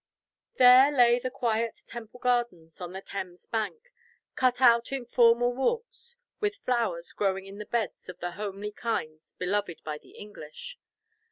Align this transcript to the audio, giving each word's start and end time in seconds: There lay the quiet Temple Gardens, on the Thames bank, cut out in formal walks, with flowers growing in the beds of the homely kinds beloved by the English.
There 0.55 0.91
lay 0.91 1.19
the 1.19 1.29
quiet 1.29 1.81
Temple 1.87 2.19
Gardens, 2.19 2.81
on 2.81 2.91
the 2.91 3.01
Thames 3.03 3.45
bank, 3.45 3.93
cut 4.33 4.59
out 4.59 4.91
in 4.91 5.05
formal 5.05 5.53
walks, 5.53 6.15
with 6.39 6.55
flowers 6.65 7.11
growing 7.13 7.45
in 7.45 7.59
the 7.59 7.67
beds 7.67 8.09
of 8.09 8.17
the 8.19 8.31
homely 8.31 8.71
kinds 8.71 9.35
beloved 9.37 9.79
by 9.83 9.99
the 9.99 10.13
English. 10.13 10.79